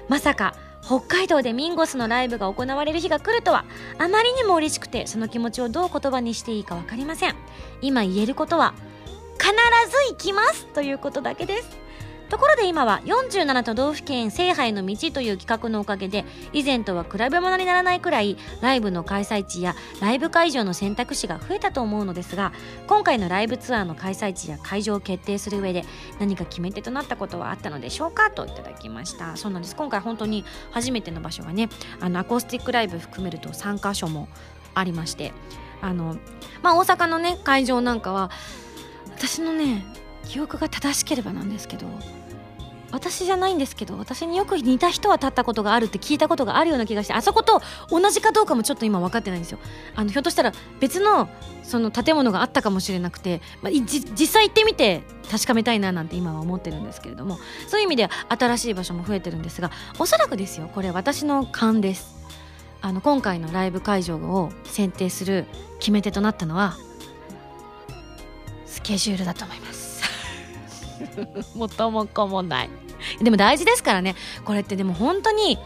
[0.09, 3.65] まさか北海道でミンゴスのライブが行われる日が来るとは
[3.99, 7.35] あまりにも嬉しくてその気持ちをどう言葉にしていいか分かりません。
[7.83, 8.75] 今言えることは
[9.39, 9.51] 必
[9.91, 11.87] ず行きますということだけです。
[12.29, 22.53] ところで今は47都道府県制覇への道という企画のおかげで以前とは比べ物にならないくらいライブの開催地やライブ会場の選択肢が増えたと思うのですが
[22.89, 25.85] 今回のライブツアーの開催地や会場を決定する上で
[26.19, 29.37] 何か決め手となったことはあったのでしょうかといただきました。
[29.37, 29.77] そうなんです。
[29.77, 31.69] 今回本当に初めての場所がね
[32.01, 34.29] あのアコースティックライブ含めると3カ所も
[34.75, 35.33] ありまして
[35.81, 36.17] あの
[36.63, 38.31] まあ大阪のね会場なんかは
[39.17, 39.83] 私のね
[40.25, 41.87] 記憶が正しければなんですけど
[42.93, 49.59] 私じゃないんですけど私によく似た人は立ったことがあるって聞いたことがあるような気がしてあそこと同じかどうかもちょっと今分かってないんですよ。
[49.95, 51.29] あのひょっとしたら別の
[51.63, 62.15] その建物があったかもしれなくて、まあ、実際行ってみて確かめたいななんて今は思ってるんですけれどもそういう意味で新しい場所も増えてるんですがおそらくですよこれ私の勘です。
[62.83, 65.47] あの今回のライブ会場を選定する
[65.81, 66.77] 決め手となったのは
[68.77, 70.03] スケジュールだと思います。
[71.55, 72.71] 元 も子もない。
[73.23, 74.15] でも大事ですからね。
[74.45, 75.59] これってでも本当に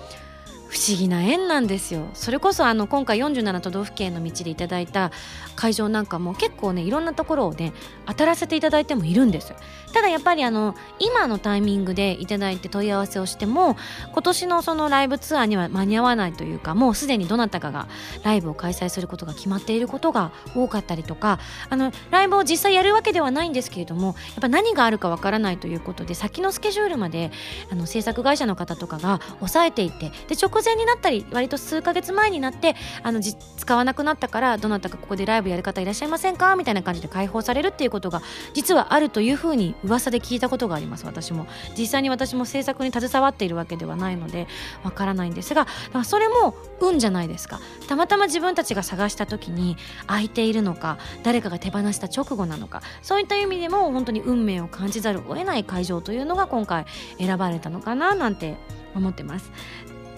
[0.70, 2.08] 不思議な縁なんですよ。
[2.14, 5.10] それこそあの今回47都道府県の道でいただいた
[5.56, 7.72] 会場なんかも結構ねいろんなところをね
[8.06, 9.52] 当たらせていただいてもいるんです。
[9.92, 13.76] ただやっぱりあの今のタイミングでいただいて問い合わせをしても
[14.12, 17.88] 今年のそのライブツアーには間に合わないというかもうすでにどなたかが
[18.22, 27.32] ライブを開催することが決まっていることが多かったりとかあのライブを実際やるわけではないんですけれどもやっぱ何があるかわからないということで先のスケジュールまで
[27.70, 36.56] あの制作会社の方とかが抑えていてで直前になったり割と数ヶ月前になってあの使わなくなったからどなたかここでライブやる方いらっしゃいませんか？
[36.56, 38.22] みたいな感じで開放されるっていうことが
[38.54, 41.46] 実はあるというふうに噂で聞いたことがあります私も。
[41.76, 44.46] 実際に私も制作に携わっているわけではないので
[44.82, 45.66] わからないんですが
[46.04, 47.60] それも運じゃないですか。
[47.88, 56.86] たまたま自分たちが探した時に空いているのか誰かが手放した直後なのかそういった意味でも本当に運命を感じざるを得ない会場というのが今回
[57.18, 58.56] 選ばれたのかななんて
[58.94, 59.50] 思ってます。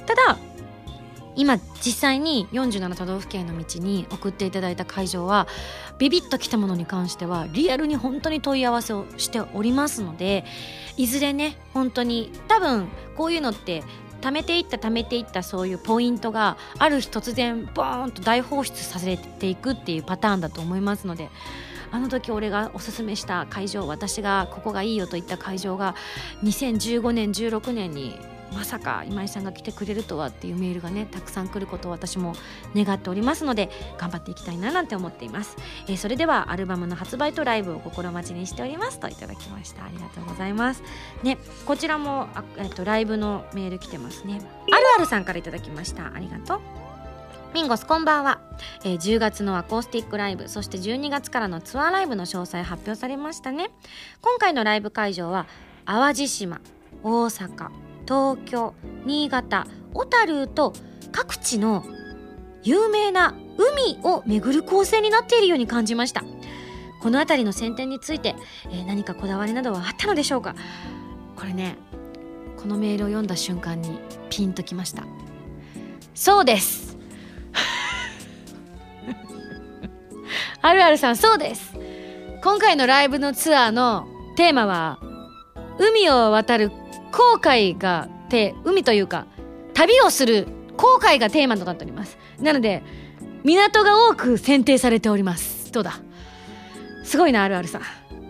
[0.06, 0.38] ただ
[1.34, 5.48] 今実際に47都道府県の道に送っていただいた会場は
[5.98, 10.44] ビビッときたものに関してはリアルに本当に問い合わせをしておりますので
[10.96, 13.82] いずれね本当に多分こういうのって
[14.20, 21.30] 貯めていった貯めていったそういうポイントがある日突然ボーンと大放出させていくっていうパターンだと思いますので
[21.90, 25.94] あの時俺がおすすめした会場私がここがいいよと言った会場が
[26.44, 28.18] 2015年16年に
[28.52, 32.34] まさか今井さんが来てくれるとはっていうメールがねたくさん来ることを私も
[32.74, 35.56] 願っておりますので頑張っていきたいななんて思っています、
[35.88, 39.84] えー、それではアルバムの発売とライブを心待ちにしておりますといただきました。
[39.84, 40.82] ありがとうございます。
[41.22, 44.40] ねこちらもあ、えー、とライブのメール来てますね。
[44.70, 46.14] あるあるさんからいただきました。
[46.14, 46.60] ありがとう。
[47.54, 48.40] ミンゴスこんばんは、
[48.82, 53.70] えー、10月のアコースティックライブそして12月からのツアーライブの詳細発表されましたね。
[54.22, 55.46] 今回のライブ会場は
[55.84, 56.60] 淡路島
[57.02, 57.91] 大阪。
[58.06, 60.72] 東京新潟小樽と
[61.12, 61.84] 各地の
[62.62, 66.24] 有名な海を巡る構成になっているように感じました。
[67.00, 68.36] この辺りの選定について、
[68.70, 70.54] えー、何かこだわりなどはあったのでしょうか？
[71.36, 71.76] これね
[72.56, 73.98] このメールを読んだ瞬間に
[74.30, 75.04] ピンときました。
[76.14, 76.96] そうです。
[80.62, 81.74] あるあるさんそうです。
[82.42, 85.00] 今回のライブのツアーのテーマは
[85.78, 86.70] 海を渡る
[87.12, 89.26] 航海がて海というか
[89.74, 92.18] 旅をする航海がテーマとなっております。
[92.40, 92.82] なので
[93.44, 95.70] 港が多く選定されております。
[95.72, 96.00] どうだ？
[97.04, 97.82] すごいなあるあるさん。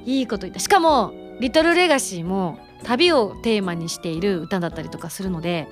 [0.04, 0.60] いいこと言った。
[0.60, 5.68] しかも「リトルレガシー」も旅をテーマにしている歌だったりとかするので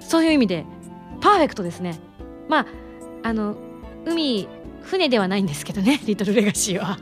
[0.00, 0.64] そういう意味で
[1.20, 1.98] パーフェクトですね。
[2.48, 2.66] まあ
[3.24, 3.56] あの
[4.06, 4.48] 海
[4.82, 6.98] 船ではないんですけどねリトルレガシーは。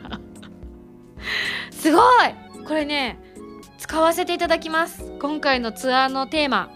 [1.70, 2.64] すごい！
[2.66, 3.20] これね
[3.78, 5.12] 使わせていただきます。
[5.20, 6.70] 今回のツアーのテーマ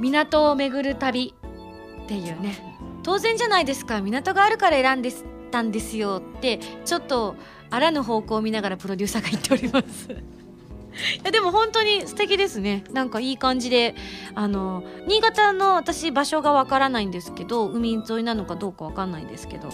[0.00, 1.34] 港を巡る旅。
[2.04, 2.76] っていうね。
[3.02, 4.00] 当然じゃないですか。
[4.00, 5.12] 港があるから選んで
[5.50, 6.22] たんですよ。
[6.36, 7.36] ってちょっと
[7.70, 10.10] あらぬ方向を見ながらプロデューサーが言っております。
[10.14, 10.16] い
[11.24, 12.84] やでも本当に素敵ですね。
[12.92, 13.94] なんかいい感じで
[14.34, 19.68] あの新潟の私場所がわからないんですけど海沿いなのかどうかわかんないんですけど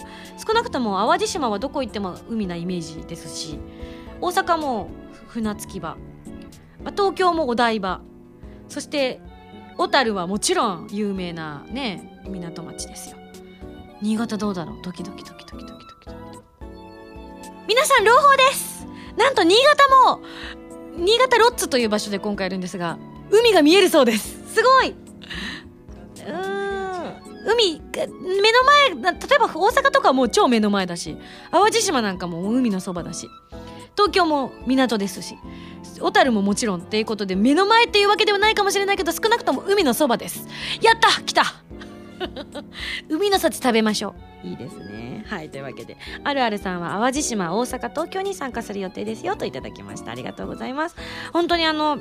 [0.45, 3.59] 少なくとも淡路島はどこ行っても海なイメージですし
[4.19, 4.89] 大阪も
[5.31, 5.95] 船着き場、
[6.83, 8.01] まあ、東京もお台場。
[8.67, 9.21] そして
[9.77, 13.17] 小樽はもちろん有名なね港町ですよ。
[14.01, 14.81] 新潟どうだろう？
[14.81, 16.17] ドキドキドキドキドキドキドキ
[17.67, 18.85] 皆さん朗報です！
[19.17, 20.21] なんと新潟も
[20.97, 22.97] 新潟ロッツという場所で今回いるんですが
[23.29, 24.53] 海が見えるそうです。
[24.53, 24.89] すごい！
[24.89, 24.95] うん。
[27.43, 31.17] 海目の前例えば大阪とかはもう超目の前だし
[31.51, 33.29] 淡路島なんかも海のそばだし。
[33.95, 35.37] 東京も港ですし
[35.99, 40.47] 小樽ももちろんっていうことで目の前っていうわけではないかもしれないけど少なくとも海のそばです。
[40.81, 41.21] やった！
[41.23, 41.43] 来た！
[43.09, 44.47] 海の幸食べましょう。
[44.47, 45.23] いいですね。
[45.27, 50.11] はいというわけであるあるさんは淡路島大阪東京に参加する予定ですよといただきました。
[50.11, 50.95] ありがとうございます。
[51.33, 51.99] 本当にあの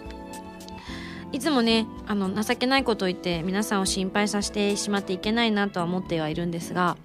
[1.32, 6.96] いつもねあの情けないことを言って皆さんを心配させてしまっていけないなとは思ってはいるんですが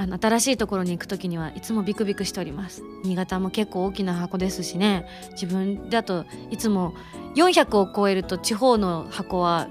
[0.00, 2.82] あの新しいところに行く時にはいつもビクビクしております。
[3.04, 5.06] 新潟も結構大きな箱ですしね。
[5.32, 6.94] 自分だといつも
[7.34, 9.68] 400を超えると地方の箱は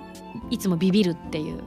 [0.52, 1.64] いつもビビるっていう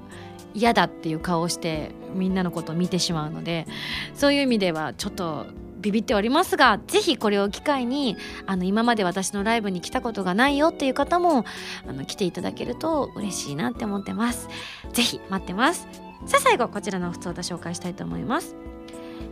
[0.55, 3.67] 嫌だっていう顔をしてみんなのことを見てしまうので
[4.15, 5.47] そういう意味ではちょっと
[5.81, 11.45] ビビっておりますがぜひこれを機会にあの今まで私のライブに来たことがないよっていう方も
[11.89, 14.49] あの来ていただけると嬉しいなって思ってます。
[14.93, 16.12] ぜひ待ってます。
[16.27, 18.57] さあ最後こちらの普通歌紹介したいと思います。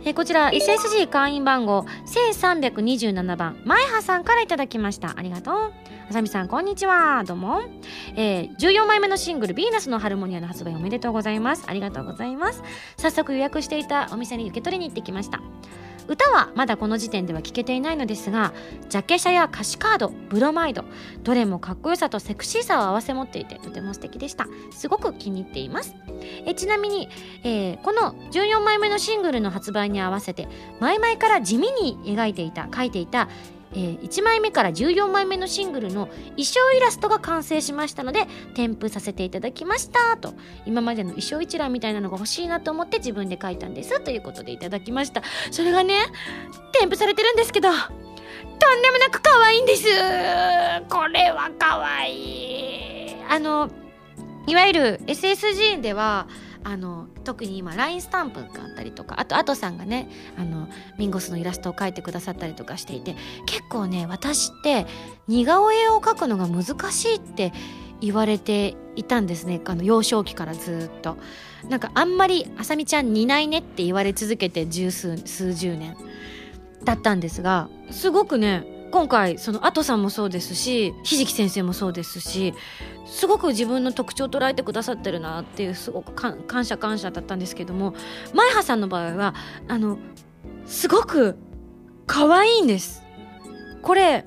[0.03, 5.13] えこちら SSG 会員番号1327番前葉さんからいただきました。
[5.17, 5.73] ありがとう。
[6.09, 7.23] あさみさんこんにちは。
[7.23, 7.61] どうも、
[8.15, 11.65] えー14枚目のシングル「ヴィーナスのハルモニア」の発売おめでとうございます。
[11.67, 12.63] ありがとうございます。
[12.97, 15.39] 早速予約していたお店に受け取りに行ってきました。
[16.07, 18.53] 歌はまだこの時点では聴けていないのですが
[18.89, 20.83] ジャケ写や歌詞カードブロマイド
[21.23, 24.47] どれもかっこよさとセクシーさを併せ持っていてとても素敵でした。
[24.71, 25.95] すごく気に入っています。
[26.45, 27.09] えちなみに、
[27.43, 30.47] えーこの14枚目のシングルの発売に合わせて
[30.79, 33.27] 前々から地味に描いていた描いていた
[33.73, 40.17] えー1枚目から14枚目のシングルの衣装イラストが完成しましたので添付させていただきました。
[40.17, 40.33] と。
[40.65, 43.99] 今までの衣装一覧みたいなのが欲しいなと思って自分で書いたんです。
[44.01, 45.23] ということでいただきました。
[45.51, 45.95] それがね
[46.73, 47.79] 添付されてるんですけどとん
[48.81, 49.85] でもなく可愛いんです。
[50.89, 53.15] これは可愛い。
[53.29, 53.69] あの
[54.47, 56.27] いわゆる SSG では
[56.63, 64.85] あの特に今 LINE スタンプがあったりとかあとアトさんがねあのミンゴスのイラストを描いてくださったりとかしていて結構ね私って
[65.27, 67.53] 似顔絵を描くのが難しいって
[68.01, 69.61] 言われていたんですね。
[69.63, 71.17] あの幼少期からずっと。
[71.69, 75.95] なんかあんまりあさみちゃん似ないねって言われ続けて十数数十年
[76.83, 82.53] だったんですがすごくね今回そのアトさんもそうですしひじき先生もそうですし
[83.05, 87.93] すごく自分の特徴を捉えてくださってるなっていうすごく感謝感謝だったんですけども
[88.33, 89.33] 前葉さんの場合は
[89.67, 89.97] あの
[90.65, 91.37] すごく
[92.05, 93.03] 可愛いんです。
[93.81, 94.25] これ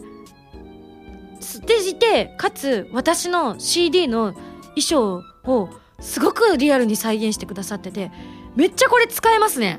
[1.41, 4.33] 捨ていてかつ私の CD の
[4.75, 5.69] 衣装を
[6.01, 8.11] すごくリアルに再現してくださってて
[8.57, 9.79] めっちゃこれ使えますね。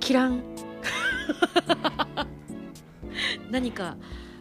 [0.00, 0.42] キラン。
[3.54, 3.96] 何か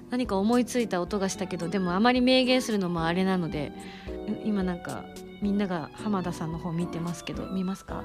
[0.10, 3.72] 何か思いついた音がしたけどでもあまり明言するのもあれなので
[4.28, 5.06] う今なんか
[5.40, 8.04] みんなが浜田さんの方見てますけど見ますか？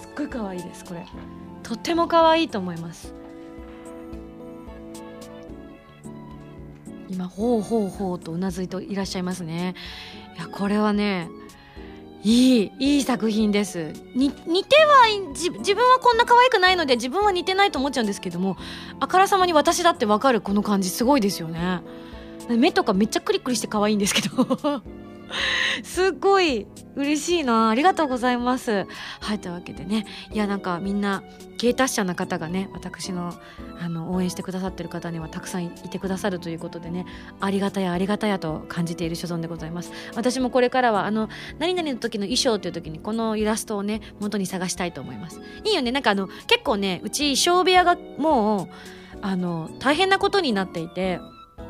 [0.00, 1.04] すっごい可愛いですこれ。
[1.64, 3.12] とっても可愛いと思います。
[7.08, 9.74] 今ほうほうほうとうなずいていらっしゃいますね。
[10.36, 11.28] いやこれはね
[12.26, 13.92] いいいい作品です。
[14.16, 18.56] に似ては自分はこんな可愛くないので自分は似てないと思っちゃうんですけども
[18.98, 21.82] あからさまに私だってわかるこの感じすごいですよね。
[22.48, 24.82] 目とかめっちゃクリクリして可愛いんですけど。
[25.82, 27.68] すっごい嬉しいな。
[27.68, 28.86] ありがとうございます。
[29.20, 30.06] はいというわけでね。
[30.32, 31.22] いやなんかみんな
[31.58, 33.34] 芸達者な方がね私の
[33.80, 37.04] あの応援してくださってる方にはたくさんいてくださるということでね。
[37.40, 39.92] ありがたやありがたやと感じている所存でございます。
[40.14, 45.40] 私もこれからはあの何々の時の衣装という時にこのイラストをね元に探したいと思います。
[45.64, 45.92] いいよね。
[45.92, 48.68] なんかあの結構ねうち衣装部屋がもう
[49.22, 51.20] あの大変なことになっていて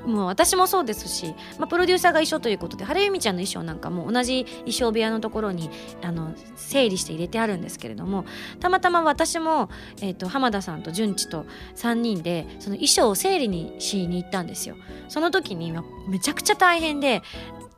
[0.07, 5.71] もう私もそうですし、まあ、プロデューサーが一緒ということで原由美ちゃんの衣装なんかも同じ衣装部屋のところに
[6.03, 8.25] あの整理して入れてあるんですけれども
[8.61, 9.69] たまたま私も、
[10.01, 14.77] えーと、浜田さんと純知と3人でその衣装を整理にしに行ったんですよ。
[15.09, 15.73] その時に
[16.09, 17.23] めちゃくちゃ大変で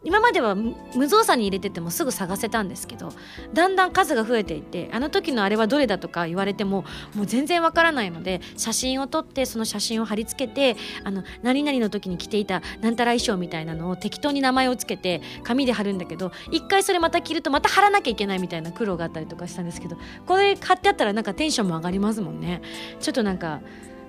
[0.05, 3.13] 今までは無造作に入れててもすぐ探せたんですけど
[3.53, 6.85] だんだん数が増えていってあの時のあれはどれだとか言われても
[7.15, 19.97] もう全然わからないので写真を撮ってその写真を貼り付けてあの何々の時に着ていたなんたら衣装みたいなのを適当に名前をつけて紙で貼るんだけど一回それまた着るとまた貼らなきゃいけないみたいな苦労があったりとかしたんですけど
[20.27, 22.63] これ貼ってあったらなんかテンションも上がりますもんね。
[23.01, 23.61] ちょっとなんか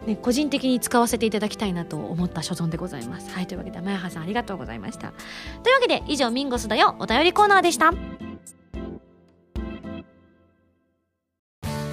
[0.05, 3.31] ね、個人的に使わせていただきたいなと思った所存でございます。
[3.31, 5.13] はい、というわけで、まやはさんありがとうございました。
[5.63, 7.91] というわけで、以上、ミンゴスだよ、お便りコーナーでした。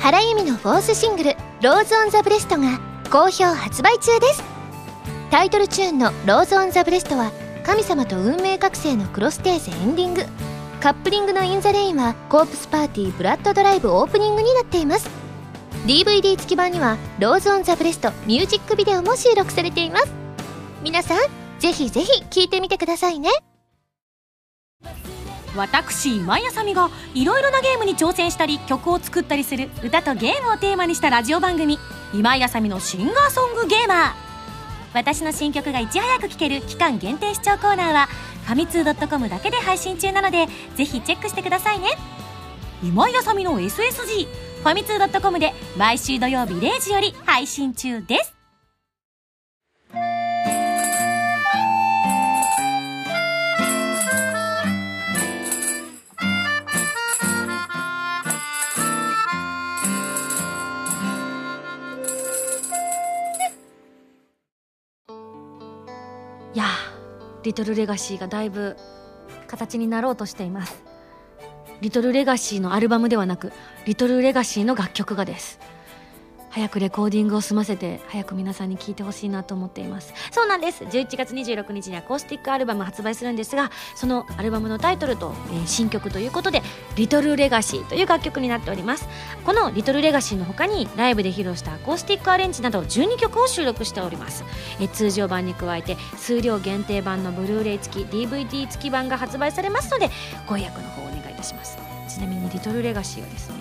[0.07, 2.79] 原由美の4th シングル「Rose on the breast」が
[3.11, 4.45] 好評発売中です
[5.33, 7.33] タイトルチューンの「Rose on the breast」は
[7.65, 10.25] 神様と運命覚醒のクロステーゼエンディング
[10.81, 15.26] カップリングの「In the Rain」はコープスパーティー Blood Drive オープニングになっています
[15.87, 20.12] DVD 付き版には「Rose on the breast」ミュージックビデオも収録されています。
[20.82, 21.18] 皆さん
[21.61, 23.30] ぜひぜひ聴いてみてくださいね。
[25.57, 38.09] 私今井麻美がいろいろなゲームに挑戦したり曲を作ったりする歌とゲームをテーマにしたラジオ番組「今井麻美の Singer Song Gamer」私の新曲がいち早く聴ける期間限定試聴コーナーは
[38.45, 41.97] ファミツー .com だけで配信中なのでぜひチェックしてくださいね。
[42.82, 48.35] 今井あさみの SSG ファミツー .com で毎週土曜日0時より配信中です。
[66.55, 66.65] いや
[67.45, 68.77] リトルレガシーがだいぶ
[69.47, 70.95] 形になろうとしています。
[71.83, 73.53] リトルレガシーのアルバムではなく
[73.85, 75.59] リトルレガシーの楽曲がです。
[76.57, 80.14] 早くレコーディングを済ませて早く皆さんに聴いてほしいなと思っています。
[80.31, 80.85] そうなんです。
[80.85, 86.62] 11月26日にアコースティックアルバム発売するんですがそのアルバムのタイトルと、えー、新曲ということで
[86.97, 89.07] 「リトルレガシー」という楽曲になっております。
[89.45, 94.43] この「リトルレガシー」の他にライブで披露したアコースティックアレンジなど12曲を収録しております、
[94.81, 100.11] えー、通常版に加えて数量限定版のブルーレイ付き DVD 付き版が発売されますので
[100.47, 101.78] ご予約の方おたします。
[102.09, 103.57] ちなみに「リトルレガシー」はですね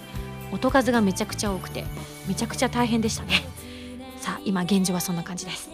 [0.51, 1.84] 音数がめちゃくちゃ多くて
[2.28, 3.43] めちゃくちゃ大変でしたね。
[4.19, 5.69] さあ今現状はそんな感じです。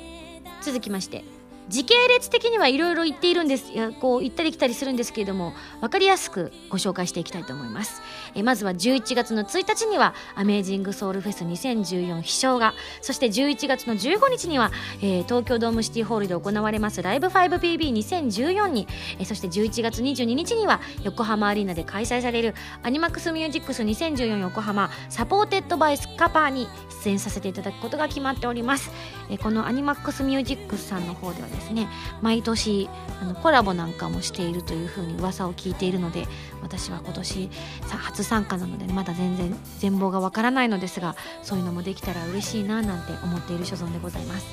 [0.62, 1.24] 続きまして
[1.70, 8.02] 時系列的にはいろいろ言っているんですこう行ったり来たりするんですけれども分かりやすくご紹介していきたいと思います。
[8.36, 18.88] えまずは11月の1日にはアメージングソウルフェス2014飛翔がそして11月の15日には、えー、東京ドームシティホールで行われますライブ 5PB2014 に、
[19.20, 26.68] えそして11月22日には横浜アリーナで開催される ANIMAX MUSIX 2014横浜 supported by スカパーに
[27.04, 28.92] 出演させていただくことが決まっております、
[29.30, 31.88] えこの ANIMAX MUSIX さんの方ではですね。
[32.22, 32.90] 毎年
[33.22, 36.28] あのコラボなんかもしているというふうに噂を聞いているので
[36.62, 37.50] 私は今年
[37.90, 44.46] 初参加なので、まだ全然全貌がわからないのですがそういうのもできたら嬉しいななんて思っている所存でございます。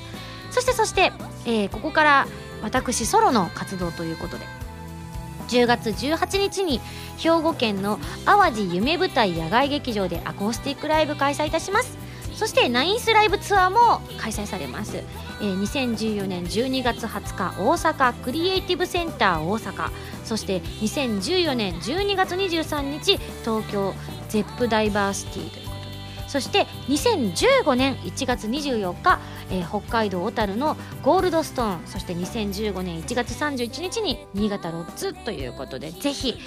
[0.51, 1.11] そしてそして、
[1.45, 2.27] えー、ここから
[2.61, 4.45] 私ソロの活動ということで
[5.49, 6.79] 10月18日に
[7.17, 12.08] 兵庫県の淡路夢舞台野外劇場でアコースティックライブ開催いたします。
[12.39, 19.89] そしてナインスライブツアーも開催されます、えー、2014年12月20日大阪クリエイティブセンター大阪。
[20.23, 23.93] そして2014年12月23日東京
[24.29, 26.29] ゼップダイバーシティということで。
[26.29, 29.19] そして2015年1月24日、
[29.51, 31.87] えー、北海道小樽のゴールドストーン。
[31.87, 36.37] そして2015年1月31日に新潟ロッツということでぜひ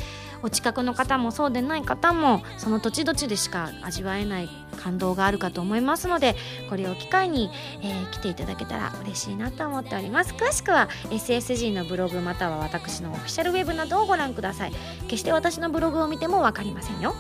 [0.43, 6.37] お近くの方もそうでない方もその土地土地でしか味わえない感動があるかと思いますので
[6.69, 7.51] これを機会に、
[7.83, 10.35] えー、来ていただけたら嬉しいなと思っております。
[10.35, 14.73] 詳しくは SSG のブログまたは私のオフィシャルウェブなどをご覧ください
[15.09, 17.15] 決して私のブログを見ても分かりませんよ。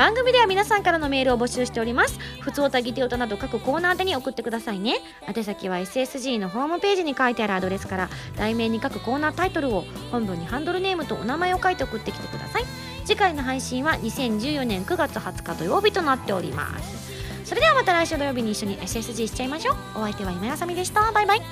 [0.00, 2.18] 番組では皆さんからのメールを募集しております。
[2.40, 4.96] 普通おたぎておたなど各コーナーでに送ってくださいね。
[5.28, 12.64] 宛先は SSG のホームページに書いてあるアドレスから題名に書くコーナータイトルを本文にハンドルネームとお名前を書いて送ってきてください。
[13.04, 17.44] 次回の配信は2014年9月20日土曜日となっております。
[17.44, 19.76] それではまた来週土曜日に一緒に SSG しちゃいましょう。
[19.96, 21.12] お相手は今やさみでした。
[21.12, 21.42] バイバイ。